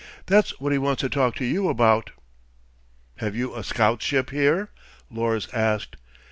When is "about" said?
1.69-2.09